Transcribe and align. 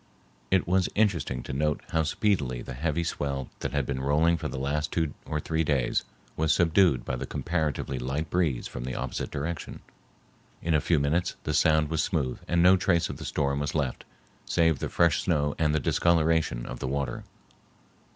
It 0.49 0.65
was 0.67 0.89
interesting 0.95 1.43
to 1.43 1.53
note 1.53 1.81
how 1.89 2.01
speedily 2.01 2.63
the 2.63 2.73
heavy 2.73 3.03
swell 3.03 3.51
that 3.59 3.71
had 3.71 3.85
been 3.85 4.01
rolling 4.01 4.35
for 4.35 4.47
the 4.47 4.57
last 4.57 4.91
two 4.91 5.13
or 5.27 5.39
three 5.39 5.63
days 5.63 6.05
was 6.35 6.51
subdued 6.51 7.05
by 7.05 7.15
the 7.15 7.27
comparatively 7.27 7.99
light 7.99 8.31
breeze 8.31 8.65
from 8.67 8.83
the 8.83 8.95
opposite 8.95 9.29
direction. 9.29 9.79
In 10.63 10.73
a 10.73 10.81
few 10.81 10.97
minutes 10.97 11.35
the 11.43 11.53
sound 11.53 11.91
was 11.91 12.01
smooth 12.03 12.39
and 12.47 12.63
no 12.63 12.77
trace 12.77 13.11
of 13.11 13.17
the 13.17 13.25
storm 13.25 13.59
was 13.59 13.75
left, 13.75 14.03
save 14.47 14.79
the 14.79 14.89
fresh 14.89 15.21
snow 15.21 15.53
and 15.59 15.75
the 15.75 15.79
discoloration 15.79 16.65
of 16.65 16.79
the 16.79 16.87
water. 16.87 17.23